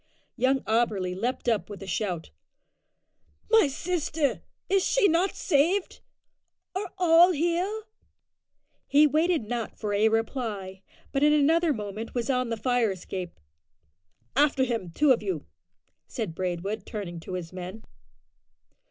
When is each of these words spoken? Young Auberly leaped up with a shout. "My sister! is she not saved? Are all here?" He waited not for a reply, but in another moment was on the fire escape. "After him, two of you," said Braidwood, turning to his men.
Young 0.35 0.61
Auberly 0.63 1.13
leaped 1.15 1.47
up 1.47 1.69
with 1.69 1.83
a 1.83 1.85
shout. 1.85 2.31
"My 3.51 3.67
sister! 3.67 4.41
is 4.67 4.83
she 4.83 5.07
not 5.07 5.35
saved? 5.35 5.99
Are 6.73 6.91
all 6.97 7.33
here?" 7.33 7.83
He 8.87 9.05
waited 9.05 9.43
not 9.43 9.77
for 9.77 9.93
a 9.93 10.09
reply, 10.09 10.81
but 11.11 11.21
in 11.21 11.33
another 11.33 11.71
moment 11.71 12.15
was 12.15 12.31
on 12.31 12.49
the 12.49 12.57
fire 12.57 12.89
escape. 12.89 13.39
"After 14.35 14.63
him, 14.63 14.89
two 14.89 15.11
of 15.11 15.21
you," 15.21 15.45
said 16.07 16.33
Braidwood, 16.33 16.87
turning 16.87 17.19
to 17.19 17.33
his 17.33 17.53
men. 17.53 17.83